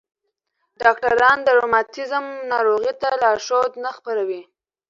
[0.81, 4.41] ډاکټران د روماتیزم ناروغۍ ته لارښود نه خپروي.